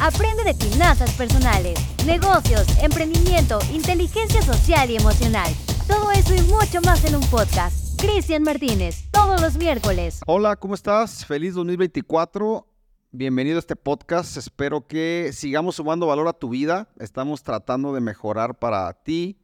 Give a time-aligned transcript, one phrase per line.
[0.00, 5.52] Aprende de finanzas personales, negocios, emprendimiento, inteligencia social y emocional.
[5.88, 8.00] Todo eso y mucho más en un podcast.
[8.00, 10.20] Cristian Martínez, todos los miércoles.
[10.28, 11.26] Hola, ¿cómo estás?
[11.26, 12.64] Feliz 2024.
[13.10, 14.36] Bienvenido a este podcast.
[14.36, 16.88] Espero que sigamos sumando valor a tu vida.
[17.00, 19.36] Estamos tratando de mejorar para ti,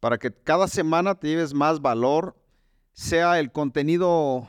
[0.00, 2.34] para que cada semana te lleves más valor,
[2.94, 4.48] sea el contenido,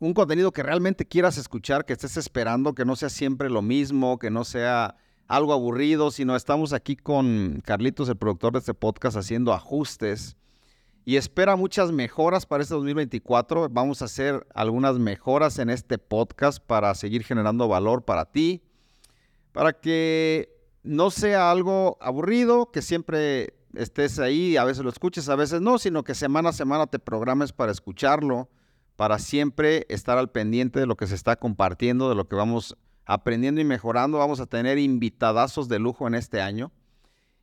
[0.00, 4.18] un contenido que realmente quieras escuchar, que estés esperando, que no sea siempre lo mismo,
[4.18, 4.96] que no sea
[5.26, 10.36] algo aburrido, sino estamos aquí con Carlitos, el productor de este podcast, haciendo ajustes
[11.08, 13.68] y espera muchas mejoras para este 2024.
[13.70, 18.62] Vamos a hacer algunas mejoras en este podcast para seguir generando valor para ti,
[19.52, 25.36] para que no sea algo aburrido, que siempre estés ahí, a veces lo escuches, a
[25.36, 28.48] veces no, sino que semana a semana te programes para escucharlo,
[28.98, 32.76] para siempre estar al pendiente de lo que se está compartiendo, de lo que vamos
[33.06, 34.18] aprendiendo y mejorando.
[34.18, 36.72] Vamos a tener invitadazos de lujo en este año.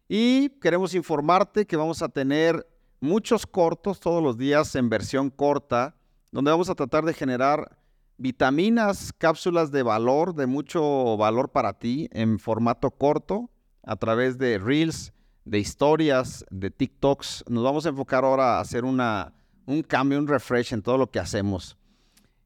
[0.10, 2.68] Y queremos informarte que vamos a tener
[3.00, 5.96] muchos cortos todos los días en versión corta,
[6.30, 7.78] donde vamos a tratar de generar
[8.18, 13.50] vitaminas, cápsulas de valor, de mucho valor para ti en formato corto,
[13.82, 15.14] a través de reels,
[15.46, 17.46] de historias, de TikToks.
[17.48, 19.32] Nos vamos a enfocar ahora a hacer una,
[19.66, 21.78] un cambio, un refresh en todo lo que hacemos.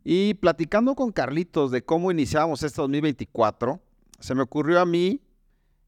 [0.03, 3.79] Y platicando con Carlitos de cómo iniciamos este 2024,
[4.19, 5.21] se me ocurrió a mí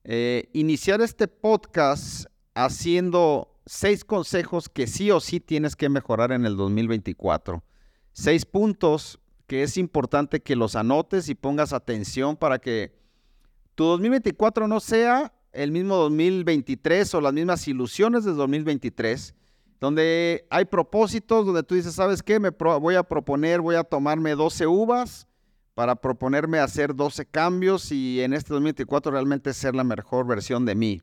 [0.04, 6.46] eh, iniciar este podcast haciendo seis consejos que sí o sí tienes que mejorar en
[6.46, 7.64] el 2024.
[8.14, 12.96] Seis puntos que es importante que los anotes y pongas atención para que
[13.76, 19.36] tu 2024 no sea el mismo 2023 o las mismas ilusiones del 2023,
[19.82, 22.40] donde hay propósitos, donde tú dices, ¿sabes qué?
[22.40, 25.28] Me voy a proponer, voy a tomarme 12 uvas
[25.74, 30.76] para proponerme hacer 12 cambios y en este 2024 realmente ser la mejor versión de
[30.76, 31.02] mí.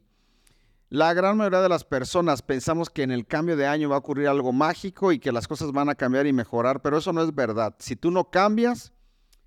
[0.91, 3.99] La gran mayoría de las personas pensamos que en el cambio de año va a
[3.99, 7.21] ocurrir algo mágico y que las cosas van a cambiar y mejorar, pero eso no
[7.21, 7.75] es verdad.
[7.81, 8.93] Si tú no cambias,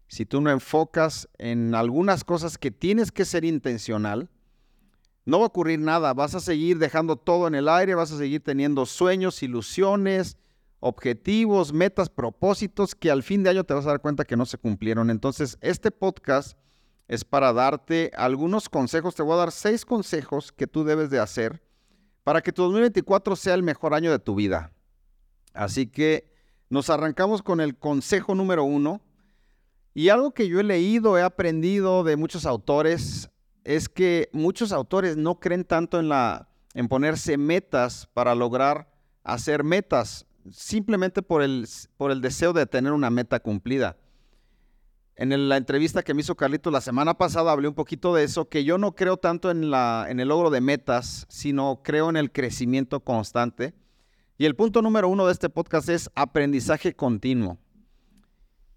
[0.07, 4.29] si tú no enfocas en algunas cosas que tienes que ser intencional,
[5.25, 6.13] no va a ocurrir nada.
[6.13, 10.37] Vas a seguir dejando todo en el aire, vas a seguir teniendo sueños, ilusiones,
[10.79, 14.45] objetivos, metas, propósitos que al fin de año te vas a dar cuenta que no
[14.45, 15.09] se cumplieron.
[15.09, 16.57] Entonces, este podcast
[17.07, 19.15] es para darte algunos consejos.
[19.15, 21.61] Te voy a dar seis consejos que tú debes de hacer
[22.23, 24.71] para que tu 2024 sea el mejor año de tu vida.
[25.53, 26.31] Así que
[26.69, 29.01] nos arrancamos con el consejo número uno.
[29.93, 33.29] Y algo que yo he leído, he aprendido de muchos autores,
[33.63, 38.91] es que muchos autores no creen tanto en, la, en ponerse metas para lograr
[39.23, 41.67] hacer metas, simplemente por el,
[41.97, 43.97] por el deseo de tener una meta cumplida.
[45.15, 48.49] En la entrevista que me hizo Carlito la semana pasada hablé un poquito de eso,
[48.49, 52.17] que yo no creo tanto en, la, en el logro de metas, sino creo en
[52.17, 53.75] el crecimiento constante.
[54.39, 57.59] Y el punto número uno de este podcast es aprendizaje continuo.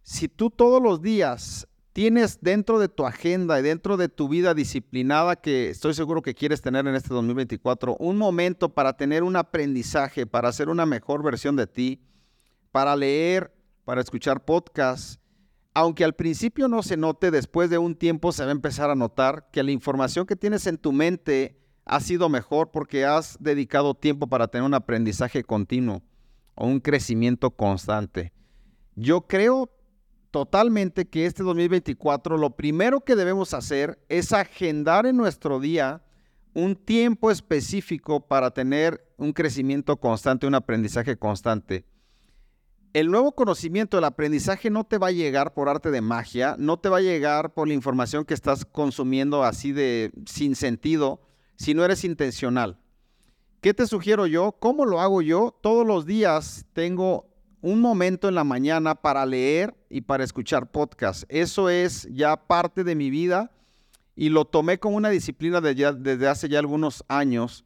[0.03, 4.53] Si tú todos los días tienes dentro de tu agenda y dentro de tu vida
[4.53, 9.37] disciplinada que estoy seguro que quieres tener en este 2024, un momento para tener un
[9.37, 12.03] aprendizaje, para hacer una mejor versión de ti,
[12.73, 15.21] para leer, para escuchar podcasts,
[15.73, 18.97] aunque al principio no se note, después de un tiempo se va a empezar a
[18.97, 23.95] notar que la información que tienes en tu mente ha sido mejor porque has dedicado
[23.95, 26.03] tiempo para tener un aprendizaje continuo
[26.57, 28.33] o un crecimiento constante.
[28.97, 29.71] Yo creo
[30.35, 36.03] totalmente que este 2024 lo primero que debemos hacer es agendar en nuestro día
[36.55, 41.87] un tiempo específico para tener un crecimiento constante, un aprendizaje constante
[42.95, 46.79] el nuevo conocimiento, el aprendizaje no te va a llegar por arte de magia, no
[46.79, 51.21] te va a llegar por la información que estás consumiendo así de sin sentido,
[51.57, 52.79] si no eres intencional.
[53.61, 54.53] ¿Qué te sugiero yo?
[54.61, 55.59] ¿Cómo lo hago yo?
[55.61, 57.34] Todos los días tengo
[57.65, 61.25] un momento en la mañana para leer y para escuchar podcast.
[61.31, 63.53] Eso es ya parte de mi vida
[64.15, 67.65] y lo tomé como una disciplina desde hace ya algunos años,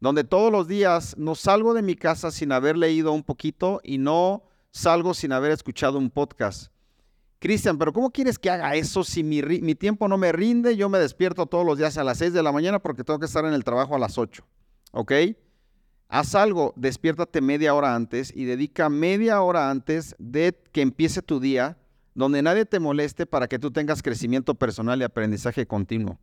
[0.00, 3.98] donde todos los días no salgo de mi casa sin haber leído un poquito y
[3.98, 6.72] no salgo sin haber escuchado un podcast.
[7.38, 10.76] Cristian, pero ¿cómo quieres que haga eso si mi, tiempo no me rinde?
[10.76, 13.26] Yo me despierto todos los días a las 6 de la mañana porque tengo que
[13.26, 14.44] estar en el trabajo a las 8.
[14.90, 15.12] ¿Ok?
[16.08, 21.40] Haz algo, despiértate media hora antes y dedica media hora antes de que empiece tu
[21.40, 21.76] día
[22.14, 26.18] donde nadie te moleste para que tú tengas crecimiento personal y aprendizaje continuo.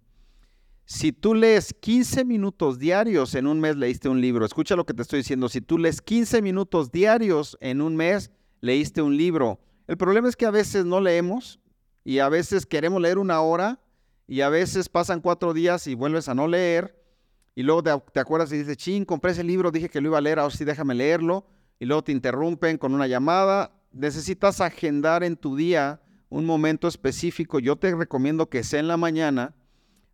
[0.85, 4.45] Si tú lees 15 minutos diarios en un mes, leíste un libro.
[4.45, 5.47] Escucha lo que te estoy diciendo.
[5.49, 9.59] Si tú lees 15 minutos diarios en un mes, leíste un libro.
[9.87, 11.59] El problema es que a veces no leemos
[12.03, 13.79] y a veces queremos leer una hora
[14.27, 17.02] y a veces pasan cuatro días y vuelves a no leer
[17.55, 20.21] y luego te, acuerdas y dices, ching, compré ese libro, dije que lo iba a
[20.21, 21.45] leer, ahora sí déjame leerlo
[21.79, 23.71] y luego te interrumpen con una llamada.
[23.91, 27.59] Necesitas agendar en tu día un momento específico.
[27.59, 29.53] Yo te recomiendo que sea en la mañana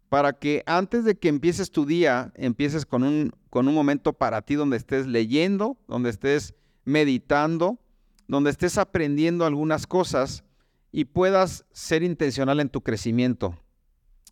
[0.10, 4.42] para que antes de que empieces tu día, empieces con un, con un momento para
[4.42, 7.80] ti donde estés leyendo, donde estés meditando,
[8.28, 10.44] donde estés aprendiendo algunas cosas
[10.92, 13.58] y puedas ser intencional en tu crecimiento.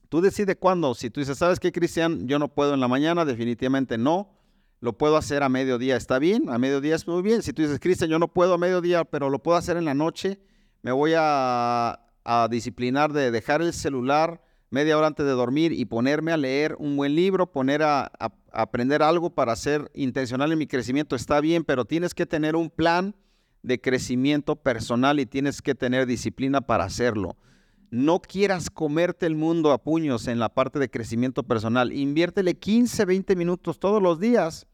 [0.10, 0.94] Tú decides cuándo.
[0.94, 2.28] Si tú dices, ¿sabes qué, Cristian?
[2.28, 4.30] Yo no puedo en la mañana, definitivamente no.
[4.80, 6.50] Lo puedo hacer a mediodía, está bien.
[6.50, 7.42] A mediodía es muy bien.
[7.42, 9.94] Si tú dices, Cristian, yo no puedo a mediodía, pero lo puedo hacer en la
[9.94, 10.40] noche,
[10.82, 12.04] me voy a,
[12.50, 16.98] disciplinar de dejar el celular media hora antes de dormir y ponerme a leer un
[16.98, 21.64] buen libro, poner a, a aprender algo para ser intencional en mi crecimiento, está bien,
[21.64, 23.16] pero tienes que tener un plan
[23.64, 27.38] de crecimiento personal y tienes que tener disciplina para hacerlo.
[27.90, 31.94] No quieras comerte el mundo a puños en la parte de crecimiento personal.
[31.94, 34.68] Inviértele 15, 20 minutos todos los días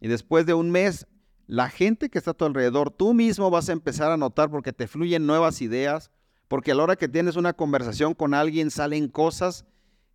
[0.00, 1.06] y después de un mes,
[1.46, 4.72] la gente que está a tu alrededor, tú mismo vas a empezar a notar porque
[4.72, 6.10] te fluyen nuevas ideas,
[6.46, 9.64] porque a la hora que tienes una conversación con alguien salen cosas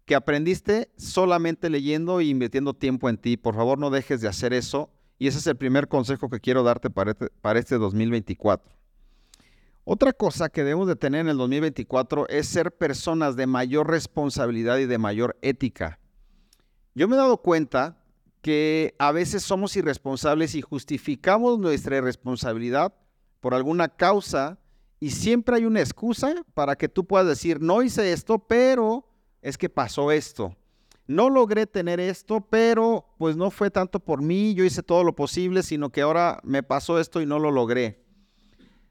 [0.05, 3.37] que aprendiste solamente leyendo e invirtiendo tiempo en ti.
[3.37, 4.91] Por favor, no dejes de hacer eso.
[5.17, 8.75] Y ese es el primer consejo que quiero darte para este, para este 2024.
[9.87, 14.79] Otra cosa que debemos de tener en el 2024 es ser personas de mayor responsabilidad
[14.79, 15.99] y de mayor ética.
[16.95, 17.95] Yo me he dado cuenta
[18.41, 22.95] que a veces somos irresponsables y justificamos nuestra irresponsabilidad
[23.39, 24.57] por alguna causa
[24.99, 29.07] y siempre hay una excusa para que tú puedas decir, no hice esto, pero
[29.43, 30.55] es que pasó esto.
[31.05, 35.15] No logré tener esto, pero pues no fue tanto por mí, yo hice todo lo
[35.15, 38.04] posible, sino que ahora me pasó esto y no lo logré.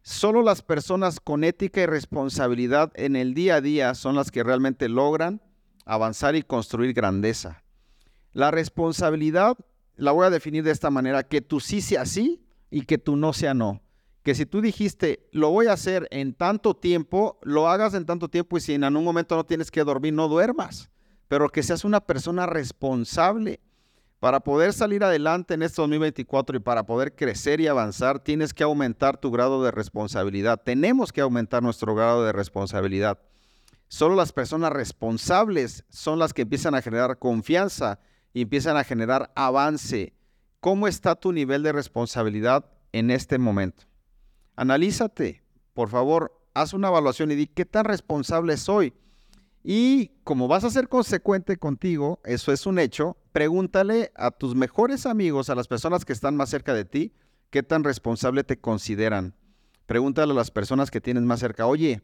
[0.07, 4.43] Solo las personas con ética y responsabilidad en el día a día son las que
[4.43, 5.41] realmente logran
[5.87, 7.63] avanzar y construir grandeza.
[8.35, 9.57] La responsabilidad
[9.97, 13.17] la voy a definir de esta manera, que tú sí sea sí y que tú
[13.17, 13.81] no sea no.
[14.23, 18.29] Que si tú dijiste, lo voy a hacer en tanto tiempo, lo hagas en tanto
[18.29, 20.91] tiempo y si en algún momento no tienes que dormir, no duermas.
[21.29, 23.59] Pero que seas una persona responsable
[24.25, 28.63] para poder salir adelante en este 2024 y para poder crecer y avanzar, tienes que
[28.63, 30.63] aumentar tu grado de responsabilidad.
[30.65, 33.19] Tenemos que aumentar nuestro grado de responsabilidad.
[33.87, 37.99] Solo las personas responsables son las que empiezan a generar confianza
[38.33, 40.15] y empiezan a generar avance.
[40.59, 43.85] ¿Cómo está tu nivel de responsabilidad en este momento?
[44.57, 45.45] Analízate,
[45.75, 48.95] por favor, haz una evaluación y di qué tan responsable soy.
[49.67, 55.07] Y como vas a ser consecuente contigo, eso es un hecho, pregúntale a tus mejores
[55.07, 57.15] amigos, a las personas que están más cerca de ti,
[57.49, 59.35] qué tan responsable te consideran.
[59.87, 62.03] Pregúntale a las personas que tienes más cerca, oye,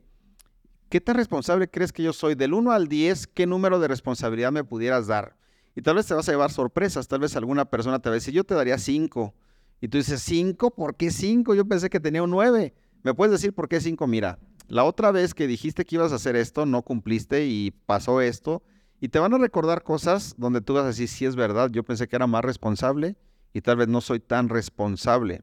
[0.89, 2.35] ¿qué tan responsable crees que yo soy?
[2.35, 5.37] Del 1 al 10, ¿qué número de responsabilidad me pudieras dar?
[5.77, 8.21] Y tal vez te vas a llevar sorpresas, tal vez alguna persona te va a
[8.21, 9.35] decir, yo te daría 5.
[9.83, 10.75] Y tú dices, ¿5?
[10.75, 11.55] ¿Por qué 5?
[11.55, 12.75] Yo pensé que tenía un 9.
[13.03, 14.07] ¿Me puedes decir por qué 5?
[14.07, 14.39] Mira,
[14.71, 18.63] la otra vez que dijiste que ibas a hacer esto, no cumpliste y pasó esto.
[19.01, 21.83] Y te van a recordar cosas donde tú vas a decir, sí es verdad, yo
[21.83, 23.17] pensé que era más responsable
[23.53, 25.43] y tal vez no soy tan responsable.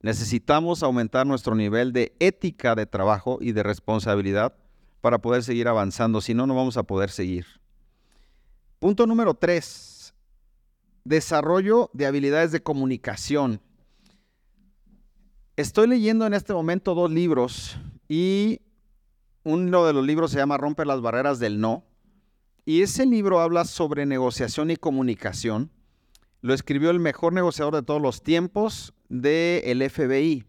[0.00, 4.54] Necesitamos aumentar nuestro nivel de ética de trabajo y de responsabilidad
[5.02, 7.44] para poder seguir avanzando, si no, no vamos a poder seguir.
[8.78, 10.14] Punto número tres,
[11.04, 13.60] desarrollo de habilidades de comunicación.
[15.56, 17.76] Estoy leyendo en este momento dos libros
[18.08, 18.60] y
[19.44, 21.84] uno de los libros se llama Romper las barreras del no.
[22.64, 25.70] Y ese libro habla sobre negociación y comunicación.
[26.40, 30.44] Lo escribió el mejor negociador de todos los tiempos del FBI.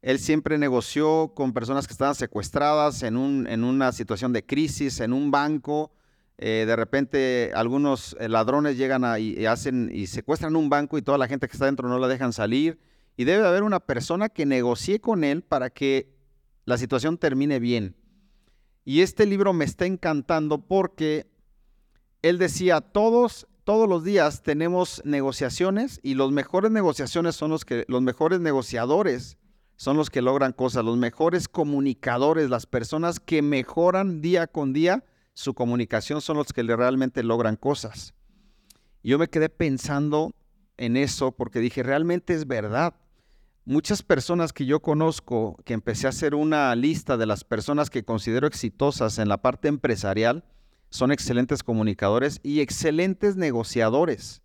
[0.00, 5.30] Él siempre negoció con personas que estaban secuestradas en, una situación de crisis, en un
[5.30, 5.92] banco.
[6.38, 11.18] Eh, de repente algunos eh, ladrones llegan y, hacen, y secuestran un banco y toda
[11.18, 12.78] la gente que está dentro no la dejan salir
[13.16, 16.17] y debe haber una persona que negocie con él para que
[16.68, 17.96] la situación termine bien.
[18.84, 21.32] Y este libro me está encantando porque
[22.20, 27.86] él decía, todos, todos los días tenemos negociaciones y los mejores negociaciones son los que,
[27.88, 29.38] los mejores negociadores
[29.76, 35.06] son los que logran cosas, los mejores comunicadores, las personas que mejoran día con día
[35.32, 38.12] su comunicación son los que realmente logran cosas.
[39.02, 40.34] Yo me quedé pensando
[40.76, 42.94] en eso porque dije, realmente es verdad
[43.68, 48.02] muchas personas que yo conozco, que empecé a hacer una lista de las personas que
[48.02, 50.42] considero exitosas en la parte empresarial,
[50.88, 54.40] son excelentes comunicadores y excelentes negociadores.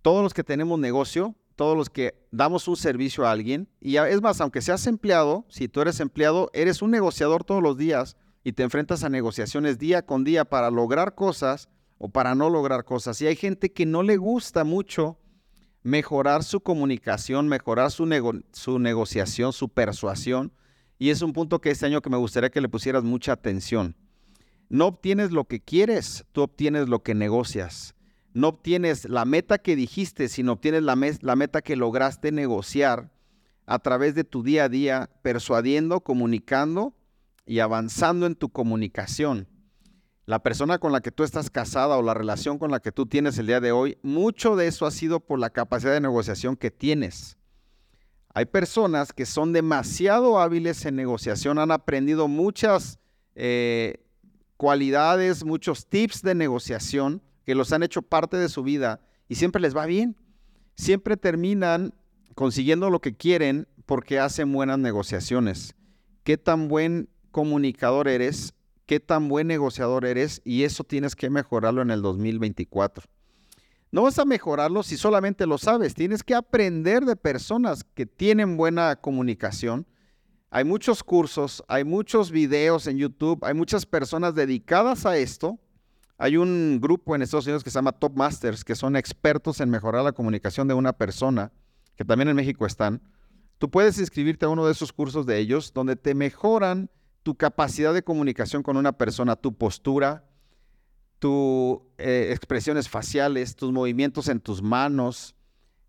[0.00, 4.22] Todos los que tenemos negocio, todos los que damos un servicio a alguien, y es
[4.22, 8.52] más, aunque seas empleado, si tú eres empleado, eres un negociador todos los días y
[8.52, 11.68] te enfrentas a negociaciones día con día para lograr cosas
[11.98, 13.20] o para no lograr cosas.
[13.20, 15.18] Y hay gente que no le gusta mucho
[15.82, 20.52] mejorar su comunicación, mejorar su, su negociación, su persuasión.
[20.98, 23.96] Y es un punto que este año que me gustaría que le pusieras mucha atención.
[24.68, 27.94] No obtienes lo que quieres, tú obtienes lo que negocias.
[28.32, 33.10] No obtienes la meta que dijiste, sino obtienes la, la meta que lograste negociar
[33.66, 36.94] a través de tu día a día, persuadiendo, comunicando
[37.44, 39.48] y avanzando en tu comunicación.
[40.32, 43.04] La persona con la que tú estás casada o la relación con la que tú
[43.04, 46.56] tienes el día de hoy, mucho de eso ha sido por la capacidad de negociación
[46.56, 47.36] que tienes.
[48.32, 52.98] Hay personas que son demasiado hábiles en negociación, han aprendido muchas
[53.34, 54.06] eh,
[54.56, 59.60] cualidades, muchos tips de negociación que los han hecho parte de su vida y siempre
[59.60, 60.16] les va bien.
[60.76, 61.92] Siempre terminan
[62.34, 65.74] consiguiendo lo que quieren porque hacen buenas negociaciones.
[66.24, 68.54] ¿Qué tan buen comunicador eres?
[68.92, 70.42] ¿Qué tan buen negociador eres?
[70.44, 73.08] Y eso tienes que mejorarlo en el 2024.
[73.90, 75.94] No vas a mejorarlo si solamente lo sabes.
[75.94, 79.86] Tienes que aprender de personas que tienen buena comunicación.
[80.50, 85.58] Hay muchos cursos, hay muchos videos en YouTube, hay muchas personas dedicadas a esto.
[86.18, 89.70] Hay un grupo en Estados Unidos que se llama Top Masters, que son expertos en
[89.70, 91.50] mejorar la comunicación de una persona
[91.96, 93.00] que también en México están,
[93.56, 96.90] tú puedes inscribirte a uno de esos cursos de ellos donde te mejoran
[97.22, 100.24] tu capacidad de comunicación con una persona, tu postura,
[101.18, 105.34] tus eh, expresiones faciales, tus movimientos en tus manos,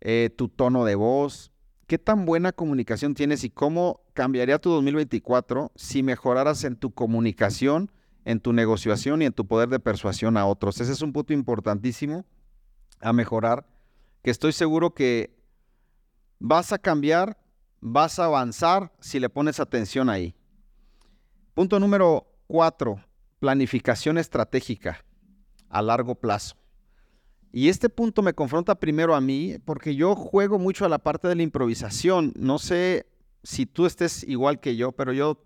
[0.00, 1.50] eh, tu tono de voz.
[1.86, 7.90] ¿Qué tan buena comunicación tienes y cómo cambiaría tu 2024 si mejoraras en tu comunicación,
[8.24, 10.80] en tu negociación y en tu poder de persuasión a otros?
[10.80, 12.24] Ese es un punto importantísimo
[13.00, 13.66] a mejorar,
[14.22, 15.34] que estoy seguro que
[16.46, 17.38] Vas a cambiar,
[17.80, 20.34] vas a avanzar si le pones atención ahí.
[21.54, 23.00] Punto número cuatro,
[23.38, 25.04] planificación estratégica
[25.68, 26.56] a largo plazo.
[27.52, 31.28] Y este punto me confronta primero a mí porque yo juego mucho a la parte
[31.28, 32.32] de la improvisación.
[32.36, 33.06] No sé
[33.44, 35.44] si tú estés igual que yo, pero yo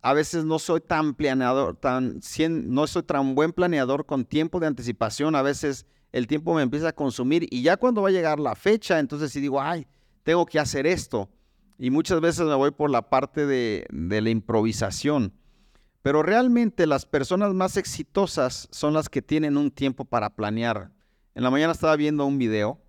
[0.00, 2.20] a veces no soy tan planeador, tan,
[2.64, 5.34] no soy tan buen planeador con tiempo de anticipación.
[5.36, 8.54] A veces el tiempo me empieza a consumir y ya cuando va a llegar la
[8.54, 9.86] fecha, entonces sí digo, ay,
[10.22, 11.28] tengo que hacer esto.
[11.78, 15.34] Y muchas veces me voy por la parte de, la improvisación.
[16.02, 20.90] Pero realmente las personas más exitosas son las que tienen un tiempo para planear.
[21.34, 22.80] En la mañana estaba viendo un video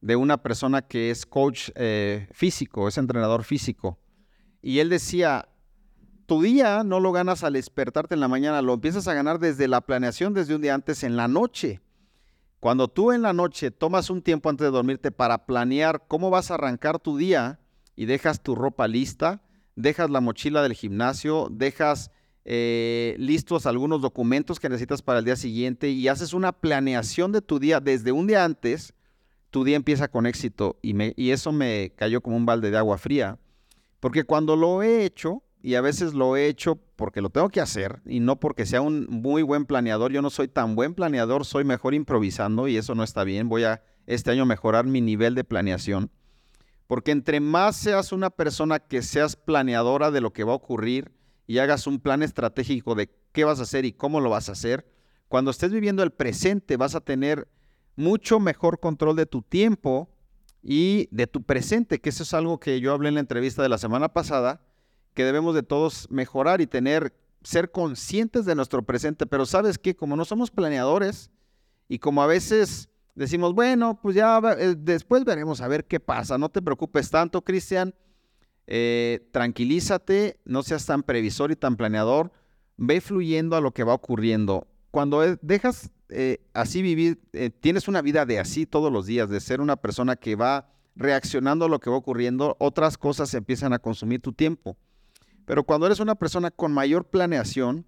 [0.00, 3.98] de una persona que es coach eh, físico, es entrenador físico.
[4.62, 5.48] Y él decía,
[6.26, 9.68] tu día no lo ganas al despertarte en la mañana, lo empiezas a ganar desde
[9.68, 11.82] la planeación, desde un día antes en la noche.
[12.60, 16.50] Cuando tú en la noche tomas un tiempo antes de dormirte para planear cómo vas
[16.50, 17.60] a arrancar tu día
[17.94, 19.42] y dejas tu ropa lista,
[19.76, 22.10] dejas la mochila del gimnasio, dejas
[22.44, 27.40] eh, listos algunos documentos que necesitas para el día siguiente y haces una planeación de
[27.40, 28.92] tu día desde un día antes,
[29.50, 33.38] tu día empieza con éxito y, eso me cayó como un balde de agua fría.
[34.00, 37.62] Porque cuando lo he hecho, y a veces lo he hecho porque lo tengo que
[37.62, 40.12] hacer y no porque sea un muy buen planeador.
[40.12, 43.48] Yo no soy tan buen planeador, soy mejor improvisando y eso no está bien.
[43.48, 46.10] Voy a este año mejorar mi nivel de planeación.
[46.86, 51.12] Porque entre más seas una persona que seas planeadora de lo que va a ocurrir
[51.46, 54.52] y hagas un plan estratégico de qué vas a hacer y cómo lo vas a
[54.52, 54.86] hacer,
[55.28, 57.48] cuando estés viviendo el presente vas a tener
[57.96, 60.10] mucho mejor control de tu tiempo
[60.62, 63.68] y de tu presente, que eso es algo que yo hablé en la entrevista de
[63.68, 64.62] la semana pasada
[65.14, 69.26] que debemos de todos mejorar y tener, ser conscientes de nuestro presente.
[69.26, 71.30] Pero sabes que como no somos planeadores
[71.88, 76.36] y como a veces decimos, bueno, pues ya eh, después veremos a ver qué pasa.
[76.36, 77.94] No te preocupes tanto, Cristian.
[78.66, 82.32] Eh, tranquilízate, no seas tan previsor y tan planeador.
[82.76, 84.66] Ve fluyendo a lo que va ocurriendo.
[84.90, 87.20] Cuando dejas eh, así vivir,
[87.60, 91.64] tienes una vida de así todos los días, de ser una persona que va reaccionando
[91.64, 94.76] a lo que va ocurriendo, otras cosas empiezan a consumir tu tiempo.
[95.44, 97.86] Pero cuando eres una persona con mayor planeación,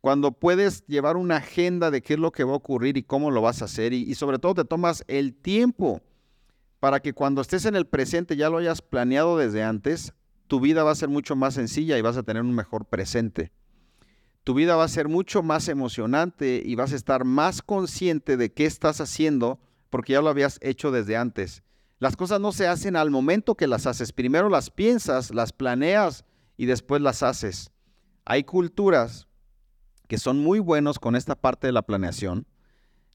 [0.00, 3.30] cuando puedes llevar una agenda de qué es lo que va a ocurrir y cómo
[3.30, 6.00] lo vas a hacer, y, sobre todo te tomas el tiempo
[6.86, 10.12] para que cuando estés en el presente ya lo hayas planeado desde antes,
[10.46, 13.50] tu vida va a ser mucho más sencilla y vas a tener un mejor presente.
[14.44, 18.52] Tu vida va a ser mucho más emocionante y vas a estar más consciente de
[18.52, 19.58] qué estás haciendo
[19.90, 21.64] porque ya lo habías hecho desde antes.
[21.98, 24.12] Las cosas no se hacen al momento que las haces.
[24.12, 26.24] Primero las piensas, las planeas,
[26.56, 27.72] y después las haces.
[28.24, 29.26] Hay culturas
[30.06, 32.46] que son muy buenos con esta parte de la planeación,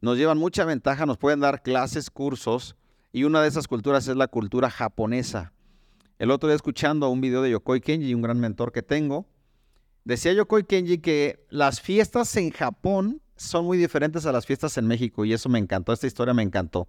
[0.02, 2.76] nos llevan mucha ventaja, nos pueden dar clases, cursos,
[3.12, 5.54] y una de esas culturas es la cultura japonesa.
[6.20, 9.28] El otro día escuchando un video de Yokoi Kenji, un gran mentor que tengo,
[10.04, 14.88] Decía Yokoi Kenji que las fiestas en Japón son muy diferentes a las fiestas en
[14.88, 16.88] México y eso me encantó, esta historia me encantó.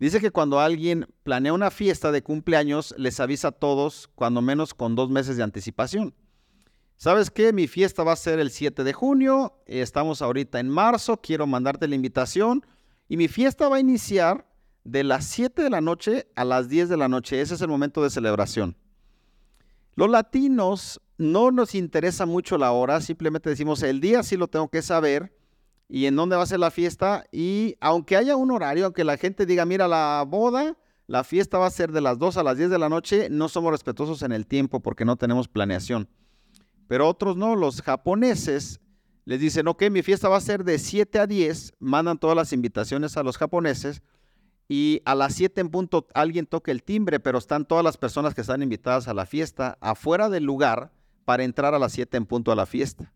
[0.00, 4.74] Dice que cuando alguien planea una fiesta de cumpleaños, les avisa a todos, cuando menos
[4.74, 6.14] con dos meses de anticipación.
[6.96, 7.52] ¿Sabes qué?
[7.52, 11.86] Mi fiesta va a ser el 7 de junio, estamos ahorita en marzo, quiero mandarte
[11.86, 12.66] la invitación
[13.08, 14.51] y mi fiesta va a iniciar
[14.84, 17.40] de las 7 de la noche a las 10 de la noche.
[17.40, 18.76] Ese es el momento de celebración.
[19.94, 24.68] Los latinos no nos interesa mucho la hora, simplemente decimos el día sí lo tengo
[24.68, 25.36] que saber
[25.88, 27.24] y en dónde va a ser la fiesta.
[27.30, 31.66] Y aunque haya un horario, aunque la gente diga, mira, la boda, la fiesta va
[31.66, 34.32] a ser de las 2 a las 10 de la noche, no somos respetuosos en
[34.32, 36.08] el tiempo porque no tenemos planeación.
[36.88, 38.80] Pero otros no, los japoneses
[39.24, 42.52] les dicen, ok, mi fiesta va a ser de 7 a 10, mandan todas las
[42.52, 44.02] invitaciones a los japoneses
[44.68, 48.34] y a las 7 en punto alguien toca el timbre, pero están todas las personas
[48.34, 50.92] que están invitadas a la fiesta afuera del lugar
[51.24, 53.12] para entrar a las 7 en punto a la fiesta.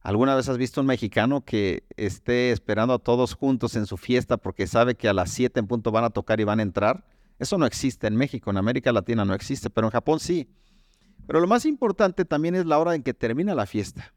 [0.00, 4.36] ¿Alguna vez has visto un mexicano que esté esperando a todos juntos en su fiesta
[4.36, 7.04] porque sabe que a las 7 en punto van a tocar y van a entrar?
[7.38, 10.48] Eso no existe en México, en América Latina no existe, pero en Japón sí.
[11.26, 14.12] Pero lo más importante también es la hora en que termina la fiesta.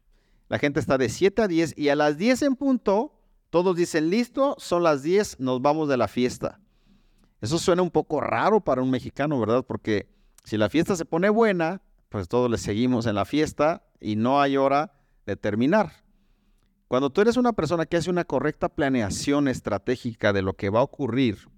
[0.48, 3.15] La gente está de 7 a 10 y a las 10 en punto
[3.56, 6.60] todos dicen, listo, son las 10, nos vamos de la fiesta.
[7.40, 9.64] Eso suena un poco raro para un mexicano, ¿verdad?
[9.66, 10.10] Porque
[10.44, 14.42] si la fiesta se pone buena, pues todos le seguimos en la fiesta y no
[14.42, 14.92] hay hora
[15.24, 15.90] de terminar.
[16.86, 20.80] Cuando tú eres una persona que hace una correcta planeación estratégica de lo que va
[20.80, 21.48] a ocurrir,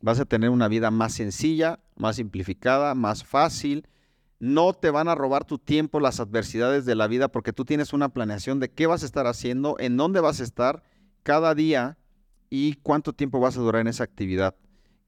[0.00, 3.88] vas a tener una vida más sencilla, más simplificada, más fácil.
[4.38, 7.92] No te van a robar tu tiempo las adversidades de la vida porque tú tienes
[7.92, 10.84] una planeación de qué vas a estar haciendo, en dónde vas a estar
[11.28, 11.98] cada día
[12.48, 14.54] y cuánto tiempo vas a durar en esa actividad.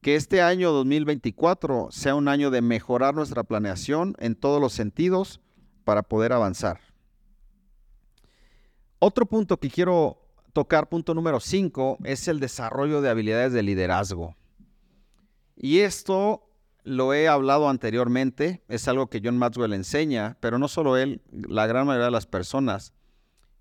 [0.01, 5.41] Que este año 2024 sea un año de mejorar nuestra planeación en todos los sentidos
[5.83, 6.79] para poder avanzar.
[8.99, 10.21] Otro punto que quiero
[10.53, 14.35] tocar, punto número 5, es el desarrollo de habilidades de liderazgo.
[15.55, 16.47] Y esto
[16.83, 21.65] lo he hablado anteriormente, es algo que John Maxwell enseña, pero no solo él, la
[21.65, 22.93] gran mayoría de las personas,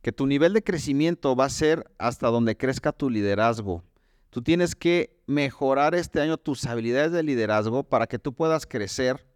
[0.03, 3.85] que tu nivel de crecimiento va a ser hasta donde crezca tu liderazgo.
[4.31, 9.27] Tú tienes que mejorar este año tus habilidades de liderazgo para que tú puedas crecer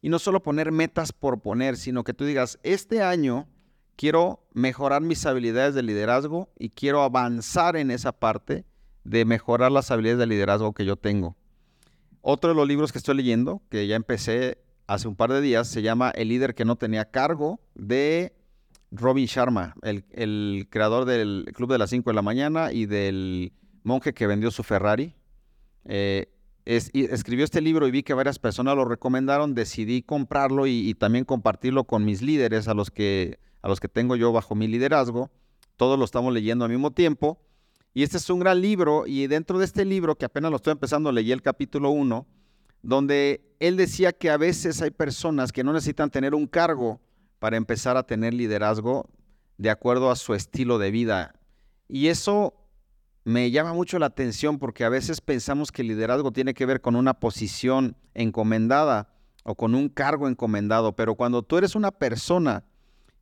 [0.00, 3.48] y no solo poner metas por poner, sino que tú digas, este año
[3.96, 8.66] quiero mejorar mis habilidades de liderazgo y quiero avanzar en esa parte
[9.04, 11.36] de mejorar las habilidades de liderazgo que yo tengo.
[12.20, 15.68] Otro de los libros que estoy leyendo, que ya empecé hace un par de días,
[15.68, 18.34] se llama El líder que no tenía cargo de
[18.94, 23.52] Robin Sharma, el, creador del Club de las 5 de la mañana y del
[23.82, 25.14] monje que vendió su Ferrari.
[25.84, 26.28] Eh,
[26.64, 31.84] escribió este libro y vi que varias personas lo recomendaron, decidí comprarlo y, también compartirlo
[31.84, 35.30] con mis líderes, a los, que, a los que tengo yo bajo mi liderazgo.
[35.76, 37.38] Todos lo estamos leyendo al mismo tiempo.
[37.92, 40.72] Y este es un gran libro y dentro de este libro, que apenas lo estoy
[40.72, 42.26] empezando, leí el capítulo 1,
[42.82, 47.00] donde él decía que a veces hay personas que no necesitan tener un cargo,
[47.44, 49.06] para empezar a tener liderazgo
[49.58, 51.34] de acuerdo a su estilo de vida.
[51.88, 52.54] Y eso
[53.22, 56.80] me llama mucho la atención porque a veces pensamos que el liderazgo tiene que ver
[56.80, 62.64] con una posición encomendada o con un cargo encomendado, pero cuando tú eres una persona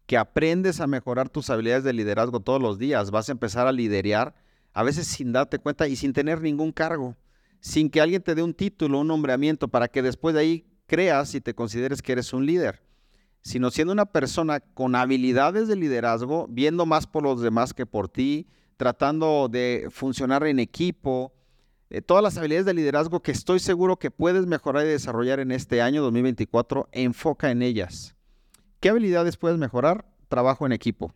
[0.07, 3.73] que aprendes a mejorar tus habilidades de liderazgo todos los días, vas a empezar a
[3.73, 4.37] liderar,
[4.73, 7.17] a veces sin darte cuenta y sin tener ningún cargo,
[7.59, 11.35] sin que alguien te dé un título, un nombramiento, para que después de ahí creas
[11.35, 12.92] y te consideres que eres un líder
[13.43, 18.09] sino siendo una persona con habilidades de liderazgo, viendo más por los demás que por
[18.09, 21.33] ti, tratando de funcionar en equipo,
[21.91, 25.51] eh, todas las habilidades de liderazgo que estoy seguro que puedes mejorar y desarrollar en
[25.51, 28.15] este año 2024, enfoca en ellas.
[28.81, 30.07] ¿Qué habilidades puedes mejorar?
[30.29, 31.13] Trabajo en equipo.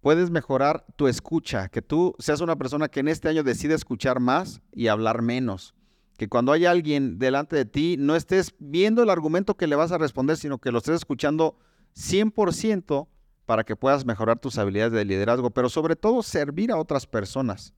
[0.00, 4.20] Puedes mejorar tu escucha, que tú seas una persona que en este año decide escuchar
[4.20, 5.74] más y hablar menos
[6.18, 9.92] que cuando hay alguien delante de ti no estés viendo el argumento que le vas
[9.92, 11.56] a responder, sino que lo estés escuchando
[11.94, 13.06] 100%
[13.46, 17.72] para que puedas mejorar tus habilidades de liderazgo, pero sobre todo servir a otras personas.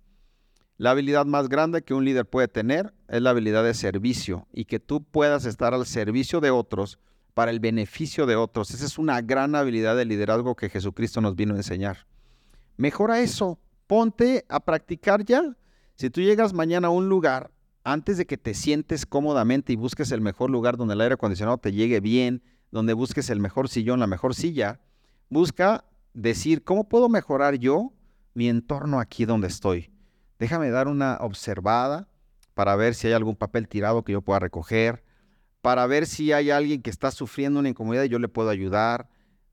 [0.78, 4.64] La habilidad más grande que un líder puede tener es la habilidad de servicio y
[4.64, 6.98] que tú puedas estar al servicio de otros
[7.34, 8.70] para el beneficio de otros.
[8.70, 12.06] Esa es una gran habilidad de liderazgo que Jesucristo nos vino a enseñar.
[12.78, 15.58] Mejora eso, ponte a practicar ya.
[15.94, 17.50] Si tú llegas mañana a un lugar
[17.92, 21.58] antes de que te sientes cómodamente y busques el mejor lugar donde el aire acondicionado
[21.58, 24.80] te llegue bien, donde busques el mejor sillón, la mejor silla,
[25.28, 27.92] busca decir, ¿cómo puedo mejorar yo
[28.32, 29.90] mi entorno aquí donde estoy?
[30.38, 32.08] Déjame dar una observada
[32.54, 35.02] para ver si hay algún papel tirado que yo pueda recoger,
[35.60, 39.08] para ver si hay alguien que está sufriendo una incomodidad y yo le puedo ayudar,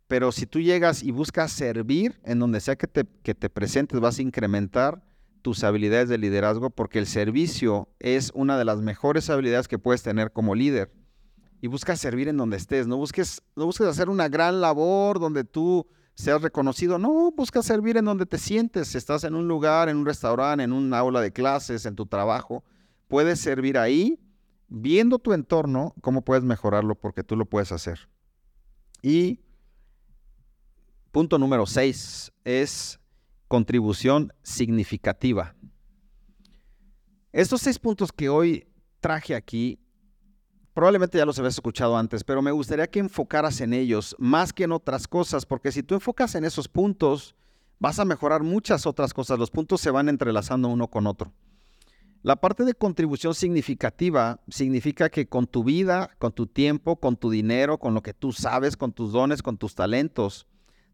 [0.07, 3.99] pero si tú llegas y buscas servir, en donde sea que te, que te presentes,
[3.99, 5.01] vas a incrementar
[5.47, 10.03] tus habilidades de liderazgo porque el servicio es una de las mejores habilidades que puedes
[10.03, 10.91] tener como líder.
[11.61, 15.45] Y buscas servir en donde estés, no busques, no busques hacer una gran labor donde
[15.45, 19.87] tú seas reconocido, no, busca servir en donde te sientes, si estás en un lugar,
[19.87, 22.65] en un restaurante, en un aula de clases, en tu trabajo,
[23.07, 24.19] puedes servir ahí,
[24.67, 28.09] viendo tu entorno, cómo puedes mejorarlo porque tú lo puedes hacer.
[29.01, 29.39] Y
[31.13, 32.99] punto número seis es
[33.47, 35.55] contribución significativa.
[37.31, 38.67] Estos seis puntos que hoy
[38.99, 39.79] traje aquí,
[40.73, 44.63] probablemente ya los habías escuchado antes, pero me gustaría que enfocaras en ellos más que
[44.63, 47.35] en otras cosas, porque si tú enfocas en esos puntos,
[47.79, 49.39] vas a mejorar muchas otras cosas.
[49.39, 51.33] Los puntos se van entrelazando uno con otro.
[52.23, 57.29] La parte de contribución significativa significa que con tu vida, con tu tiempo, con tu
[57.29, 60.47] dinero, con lo que tú sabes, con tus dones, con tus talentos,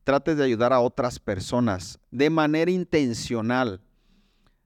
[0.03, 3.81] trates de ayudar a otras personas de manera intencional.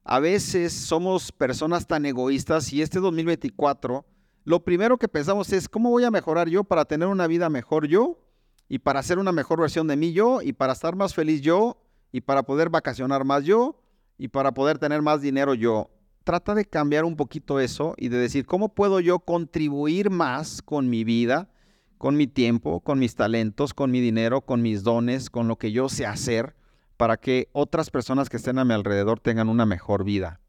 [0.04, 4.04] A veces somos personas tan egoístas y este 2024
[4.48, 7.86] lo primero que pensamos es cómo voy a mejorar yo para tener una vida mejor
[7.86, 8.18] yo
[8.66, 11.82] y para ser una mejor versión de mí yo y para estar más feliz yo
[12.12, 13.78] y para poder vacacionar más yo
[14.16, 15.90] y para poder tener más dinero yo.
[16.24, 20.88] Trata de cambiar un poquito eso y de decir cómo puedo yo contribuir más con
[20.88, 21.50] mi vida
[21.98, 25.72] con mi tiempo, con mis talentos, con mi dinero, con mis dones, con lo que
[25.72, 26.54] yo sé hacer,
[26.96, 30.40] para que otras personas que estén a mi alrededor tengan una mejor vida.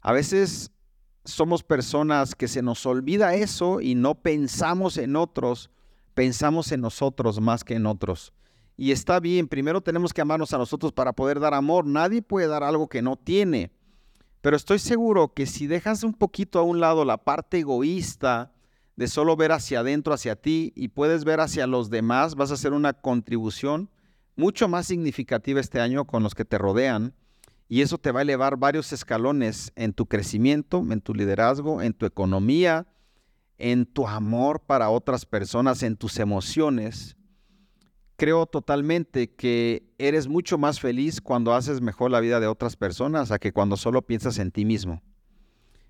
[0.00, 0.72] A veces
[1.24, 5.70] somos personas que se nos olvida eso y no pensamos en otros,
[6.14, 8.32] pensamos en nosotros más que en otros.
[8.76, 11.86] Y está bien, primero tenemos que amarnos a nosotros para poder dar amor.
[11.86, 13.70] Nadie puede dar algo que no tiene.
[14.42, 18.52] Pero estoy seguro que si dejas un poquito a un lado la parte egoísta,
[18.96, 22.54] de solo ver hacia adentro, hacia ti, y puedes ver hacia los demás, vas a
[22.54, 23.90] hacer una contribución
[24.36, 27.14] mucho más significativa este año con los que te rodean,
[27.68, 31.92] y eso te va a elevar varios escalones en tu crecimiento, en tu liderazgo, en
[31.92, 32.86] tu economía,
[33.58, 37.16] en tu amor para otras personas, en tus emociones.
[38.16, 43.30] Creo totalmente que eres mucho más feliz cuando haces mejor la vida de otras personas
[43.30, 45.02] a que cuando solo piensas en ti mismo.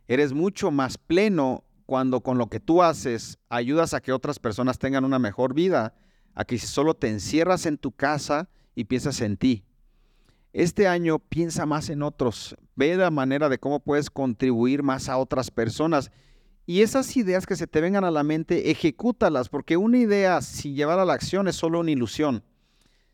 [0.08, 4.78] Eres mucho más pleno cuando con lo que tú haces ayudas a que otras personas
[4.78, 5.94] tengan una mejor vida,
[6.34, 9.64] a que si solo te encierras en tu casa y piensas en ti.
[10.52, 15.16] Este año piensa más en otros, ve la manera de cómo puedes contribuir más a
[15.16, 16.10] otras personas.
[16.66, 20.74] Y esas ideas que se te vengan a la mente, ejecútalas, porque una idea, si
[20.74, 22.42] llevar a la acción, es solo una ilusión.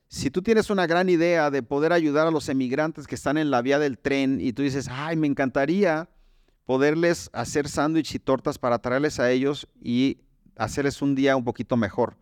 [0.08, 3.50] Si tú tienes una gran idea de poder ayudar a los emigrantes que están en
[3.50, 6.08] la vía del tren y tú dices, ay, me encantaría
[6.72, 10.16] poderles hacer sándwich y tortas para traerles a ellos y
[10.56, 12.16] hacerles un día un poquito mejor.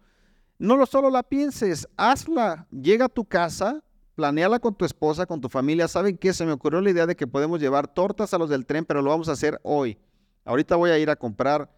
[0.59, 2.67] No lo solo la pienses, hazla.
[2.73, 3.81] Llega a tu casa,
[4.17, 5.87] planeala con tu esposa, con tu familia.
[5.87, 6.33] ¿Saben qué?
[6.33, 9.03] Se me ocurrió la idea de que podemos llevar tortas a los del tren, pero
[9.03, 9.97] lo vamos a hacer hoy.
[10.45, 11.71] Ahorita voy a ir a comprar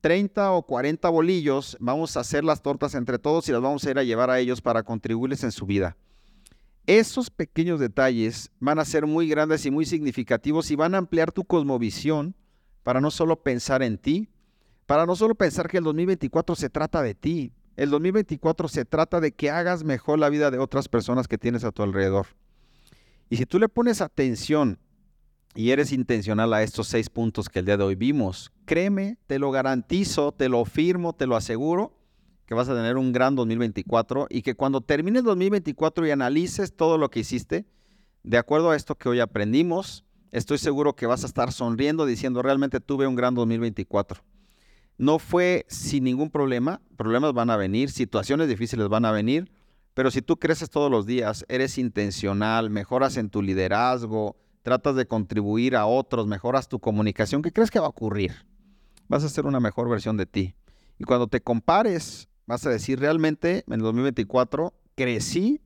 [0.00, 1.76] 30 o 40 bolillos.
[1.80, 4.38] Vamos a hacer las tortas entre todos y las vamos a ir a llevar a
[4.38, 5.98] ellos para contribuirles en su vida.
[6.90, 11.30] Esos pequeños detalles van a ser muy grandes y muy significativos y van a ampliar
[11.30, 12.34] tu cosmovisión
[12.82, 14.28] para no solo pensar en ti,
[14.86, 19.20] para no solo pensar que el 2024 se trata de ti, el 2024 se trata
[19.20, 22.26] de que hagas mejor la vida de otras personas que tienes a tu alrededor.
[23.28, 24.80] Y si tú le pones atención
[25.54, 29.38] y eres intencional a estos seis puntos que el día de hoy vimos, créeme, te
[29.38, 31.99] lo garantizo, te lo firmo, te lo aseguro,
[32.50, 36.74] que vas a tener un gran 2024 y que cuando termine el 2024 y analices
[36.74, 37.64] todo lo que hiciste,
[38.24, 42.42] de acuerdo a esto que hoy aprendimos, estoy seguro que vas a estar sonriendo diciendo
[42.42, 44.24] realmente tuve un gran 2024.
[44.98, 49.52] No fue sin ningún problema, problemas van a venir, situaciones difíciles van a venir,
[49.94, 55.06] pero si tú creces todos los días, eres intencional, mejoras en tu liderazgo, tratas de
[55.06, 58.44] contribuir a otros, mejoras tu comunicación, ¿qué crees que va a ocurrir?
[59.06, 60.56] Vas a ser una mejor versión de ti.
[60.98, 65.60] Y cuando te compares Vas a decir, realmente en el 2024 crecí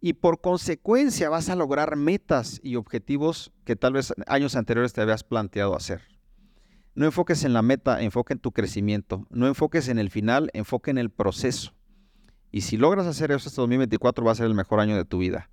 [0.00, 5.00] y por consecuencia vas a lograr metas y objetivos que tal vez años anteriores te
[5.00, 6.02] habías planteado hacer.
[6.96, 9.28] No enfoques en la meta, enfoque en tu crecimiento.
[9.30, 11.72] No enfoques en el final, enfoque en el proceso.
[12.50, 15.18] Y si logras hacer eso este 2024 va a ser el mejor año de tu
[15.18, 15.50] vida.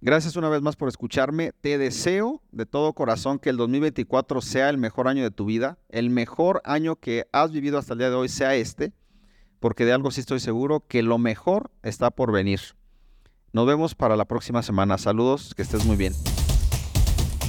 [0.00, 1.52] Gracias una vez más por escucharme.
[1.60, 5.78] Te deseo de todo corazón que el 2024 sea el mejor año de tu vida,
[5.90, 8.92] el mejor año que has vivido hasta el día de hoy sea este
[9.62, 12.60] porque de algo sí estoy seguro, que lo mejor está por venir.
[13.52, 14.98] Nos vemos para la próxima semana.
[14.98, 16.12] Saludos, que estés muy bien.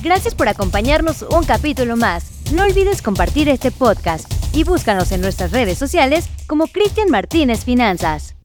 [0.04, 2.52] Gracias por acompañarnos un capítulo más.
[2.54, 8.36] No olvides compartir este podcast y búscanos en nuestras redes sociales como Cristian Martínez Finanzas.